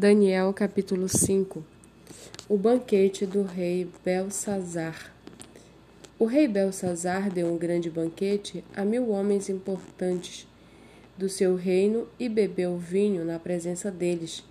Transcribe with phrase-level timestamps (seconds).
[0.00, 1.64] Daniel capítulo 5
[2.48, 5.12] O banquete do rei Belsazar
[6.16, 10.46] O rei Belsazar deu um grande banquete a mil homens importantes
[11.16, 14.44] do seu reino e bebeu vinho na presença deles.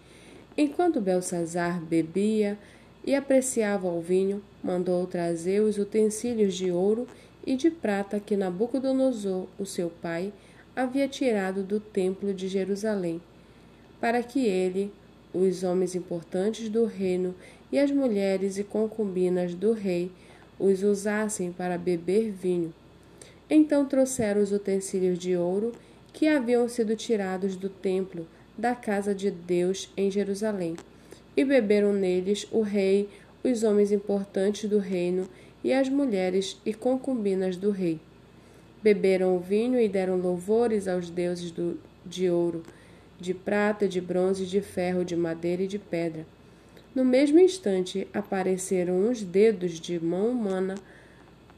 [0.57, 2.57] Enquanto Belsazar bebia
[3.05, 7.07] e apreciava o vinho, mandou trazer os utensílios de ouro
[7.45, 10.34] e de prata que Nabucodonosor, o seu pai,
[10.75, 13.21] havia tirado do templo de Jerusalém,
[14.02, 14.91] para que ele
[15.42, 17.36] os homens importantes do reino
[17.72, 20.12] e as mulheres e concubinas do rei
[20.59, 22.73] os usassem para beber vinho.
[23.50, 25.72] Então trouxeram os utensílios de ouro
[26.12, 30.76] que haviam sido tirados do templo da casa de Deus em Jerusalém,
[31.36, 33.08] e beberam neles o rei,
[33.44, 35.30] os homens importantes do reino
[35.64, 38.00] e as mulheres e concubinas do rei.
[38.81, 42.64] Beberam o vinho e deram louvores aos deuses do, de ouro
[43.20, 46.25] de prata, de bronze, de ferro, de madeira e de pedra.
[46.94, 50.75] No mesmo instante apareceram uns dedos de mão humana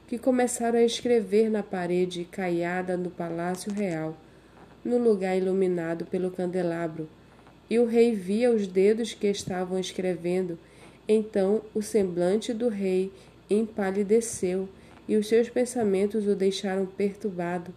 [0.08, 4.18] que começaram a escrever na parede caiada do palácio real,
[4.84, 7.08] no lugar iluminado pelo candelabro.
[7.70, 10.58] E o rei via os dedos que estavam escrevendo.
[11.08, 13.12] Então o semblante do rei
[13.50, 14.68] empalideceu
[15.08, 17.74] e os seus pensamentos o deixaram perturbado.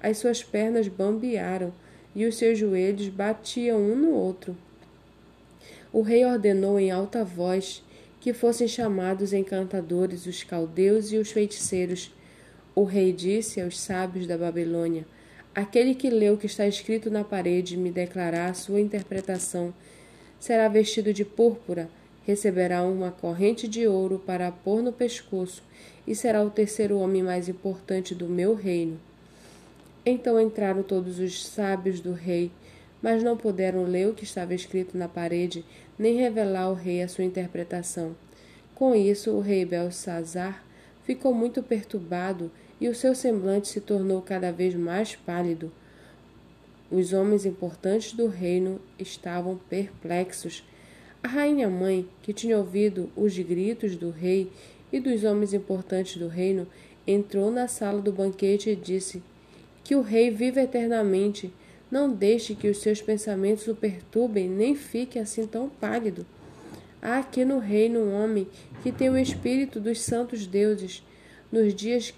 [0.00, 1.72] As suas pernas bambearam
[2.16, 4.56] e os seus joelhos batiam um no outro.
[5.92, 7.84] O rei ordenou em alta voz
[8.18, 12.10] que fossem chamados encantadores os caldeus e os feiticeiros.
[12.74, 15.06] O rei disse aos sábios da Babilônia:
[15.54, 19.74] Aquele que lê o que está escrito na parede e me declarar a sua interpretação
[20.40, 21.88] será vestido de púrpura,
[22.24, 25.62] receberá uma corrente de ouro para pôr no pescoço
[26.06, 28.98] e será o terceiro homem mais importante do meu reino.
[30.08, 32.52] Então entraram todos os sábios do rei,
[33.02, 35.64] mas não puderam ler o que estava escrito na parede,
[35.98, 38.14] nem revelar ao rei a sua interpretação.
[38.72, 40.64] Com isso, o rei Belsazar
[41.02, 45.72] ficou muito perturbado e o seu semblante se tornou cada vez mais pálido.
[46.88, 50.62] Os homens importantes do reino estavam perplexos.
[51.20, 54.52] A rainha mãe, que tinha ouvido os gritos do rei
[54.92, 56.64] e dos homens importantes do reino,
[57.04, 59.20] entrou na sala do banquete e disse:
[59.86, 61.52] que o rei viva eternamente.
[61.88, 66.26] Não deixe que os seus pensamentos o perturbem, nem fique assim tão pálido.
[67.00, 68.48] Há aqui no reino um homem
[68.82, 71.04] que tem o espírito dos santos deuses.
[71.52, 72.12] Nos dias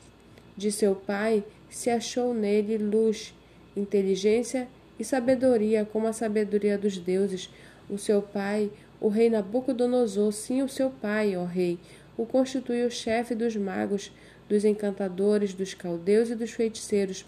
[0.56, 3.34] de seu pai se achou nele luz,
[3.76, 4.66] inteligência
[4.98, 7.50] e sabedoria, como a sabedoria dos deuses.
[7.90, 11.78] O seu pai, o rei Nabucodonosor, sim, o seu pai, ó rei,
[12.16, 14.10] o constituiu chefe dos magos,
[14.48, 17.26] dos encantadores, dos caldeus e dos feiticeiros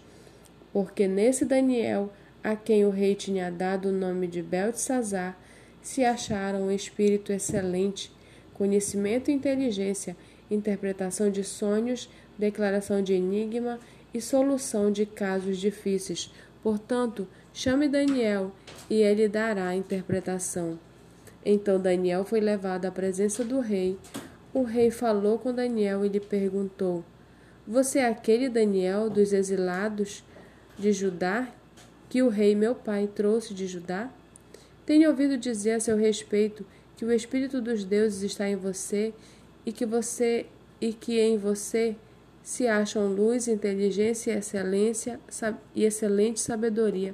[0.71, 2.11] porque nesse Daniel,
[2.43, 5.37] a quem o rei tinha dado o nome de Beltesazar,
[5.81, 8.11] se acharam um espírito excelente,
[8.53, 10.15] conhecimento e inteligência,
[10.49, 13.79] interpretação de sonhos, declaração de enigma
[14.13, 16.31] e solução de casos difíceis.
[16.61, 18.51] Portanto, chame Daniel
[18.89, 20.79] e ele dará a interpretação.
[21.43, 23.97] Então Daniel foi levado à presença do rei.
[24.53, 27.03] O rei falou com Daniel e lhe perguntou:
[27.67, 30.23] Você é aquele Daniel dos exilados?
[30.77, 31.47] De Judá
[32.09, 34.09] que o rei meu pai trouxe de Judá?
[34.85, 36.65] Tenho ouvido dizer a seu respeito
[36.97, 39.13] que o espírito dos deuses está em você
[39.65, 40.45] e que você
[40.79, 41.95] e que em você
[42.43, 45.19] se acham luz, inteligência e excelência
[45.75, 47.13] e excelente sabedoria.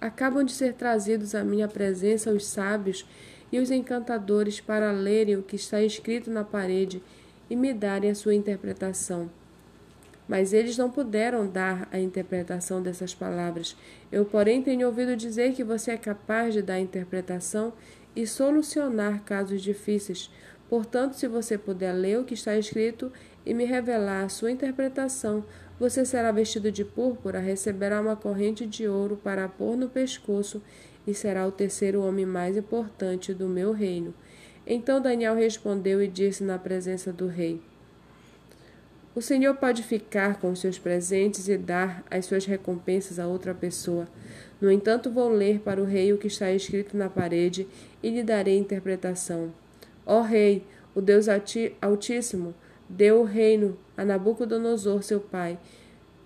[0.00, 3.04] Acabam de ser trazidos à minha presença os sábios
[3.52, 7.02] e os encantadores para lerem o que está escrito na parede
[7.50, 9.30] e me darem a sua interpretação.
[10.28, 13.74] Mas eles não puderam dar a interpretação dessas palavras.
[14.12, 17.72] Eu, porém, tenho ouvido dizer que você é capaz de dar interpretação
[18.14, 20.30] e solucionar casos difíceis.
[20.68, 23.10] Portanto, se você puder ler o que está escrito
[23.46, 25.44] e me revelar a sua interpretação,
[25.80, 30.62] você será vestido de púrpura, receberá uma corrente de ouro para pôr no pescoço
[31.06, 34.12] e será o terceiro homem mais importante do meu reino.
[34.66, 37.62] Então Daniel respondeu e disse na presença do rei:
[39.18, 43.52] o Senhor pode ficar com os seus presentes e dar as suas recompensas a outra
[43.52, 44.06] pessoa.
[44.60, 47.66] No entanto, vou ler para o rei o que está escrito na parede
[48.00, 49.52] e lhe darei interpretação.
[50.06, 50.62] Ó rei,
[50.94, 51.26] o Deus
[51.82, 52.54] Altíssimo
[52.88, 55.58] deu o reino a Nabucodonosor, seu pai,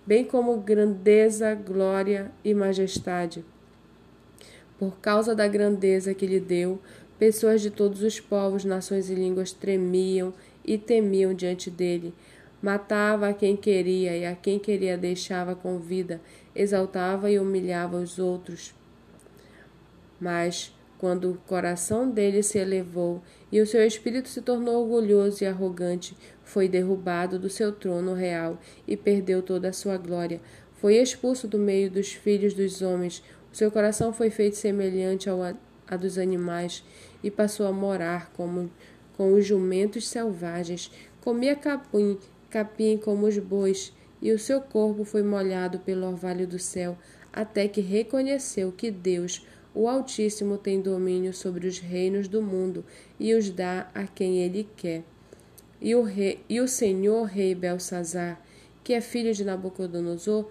[0.05, 3.43] bem como grandeza, glória e majestade.
[4.77, 6.79] Por causa da grandeza que lhe deu,
[7.17, 10.31] pessoas de todos os povos, nações e línguas tremiam
[10.63, 12.13] e temiam diante dele.
[12.63, 16.21] Matava a quem queria e a quem queria deixava com vida,
[16.55, 18.73] exaltava e humilhava os outros.
[20.17, 20.73] Mas,
[21.03, 23.21] Quando o coração dele se elevou
[23.51, 26.15] e o seu espírito se tornou orgulhoso e arrogante,
[26.45, 28.57] foi derrubado do seu trono real
[28.87, 30.39] e perdeu toda a sua glória.
[30.75, 33.21] Foi expulso do meio dos filhos dos homens.
[33.51, 36.85] O seu coração foi feito semelhante ao a dos animais
[37.21, 38.71] e passou a morar como
[39.17, 40.89] com os jumentos selvagens.
[41.19, 42.17] Comia capim,
[42.53, 43.91] capim como os bois,
[44.21, 46.95] e o seu corpo foi molhado pelo orvalho do céu,
[47.33, 52.85] até que reconheceu que Deus, o Altíssimo tem domínio sobre os reinos do mundo
[53.19, 55.03] e os dá a quem ele quer.
[55.81, 58.39] E o, rei, e o senhor rei Belsazar,
[58.83, 60.47] que é filho de Nabucodonosor,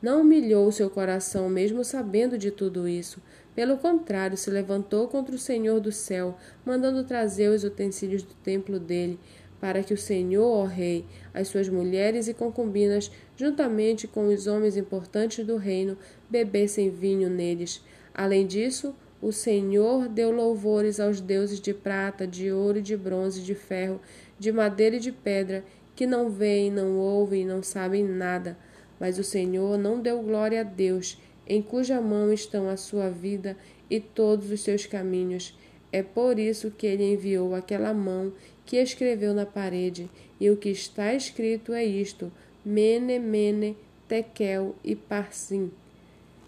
[0.00, 3.20] não humilhou seu coração, mesmo sabendo de tudo isso.
[3.54, 8.78] Pelo contrário, se levantou contra o Senhor do céu, mandando trazer os utensílios do templo
[8.78, 9.18] dele,
[9.60, 11.04] para que o Senhor, ó Rei,
[11.34, 15.98] as suas mulheres e concubinas, juntamente com os homens importantes do reino,
[16.28, 17.84] bebessem vinho neles.
[18.14, 23.54] Além disso, o Senhor deu louvores aos deuses de prata, de ouro, de bronze, de
[23.54, 24.00] ferro,
[24.38, 25.62] de madeira e de pedra,
[25.94, 28.56] que não veem, não ouvem, não sabem nada.
[28.98, 33.56] Mas o Senhor não deu glória a Deus, em cuja mão estão a sua vida
[33.90, 35.54] e todos os seus caminhos.
[35.92, 38.32] É por isso que ele enviou aquela mão
[38.70, 40.08] que escreveu na parede,
[40.38, 42.30] e o que está escrito é isto:
[42.64, 43.76] Mene, Mene,
[44.06, 45.72] Tekel e Parsim.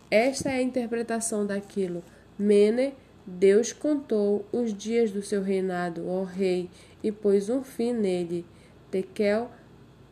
[0.09, 2.01] Esta é a interpretação daquilo.
[2.39, 2.95] Mene,
[3.27, 6.71] Deus contou os dias do seu reinado, ó rei,
[7.03, 8.47] e pôs um fim nele.
[8.89, 9.51] Tekel,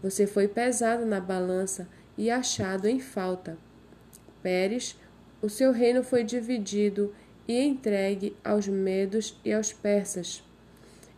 [0.03, 1.87] você foi pesado na balança
[2.19, 3.57] e achado em falta.
[4.43, 4.97] Pérez,
[5.41, 7.15] o seu reino foi dividido
[7.47, 10.43] e entregue aos medos e aos persas.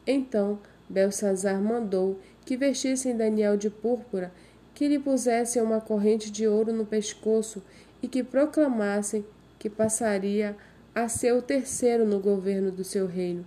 [0.07, 0.59] Então
[0.93, 4.31] Belsazar mandou que vestissem Daniel de púrpura,
[4.75, 7.63] que lhe pusessem uma corrente de ouro no pescoço
[8.03, 9.25] e que proclamassem
[9.59, 10.55] que passaria
[10.95, 13.45] a ser o terceiro no governo do seu reino.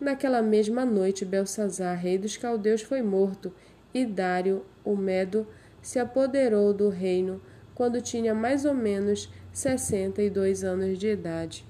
[0.00, 3.52] Naquela mesma noite, Belsazar, rei dos caldeus, foi morto,
[3.92, 5.46] e Dário, o Medo,
[5.82, 7.40] se apoderou do reino
[7.74, 11.66] quando tinha mais ou menos sessenta e dois anos de idade.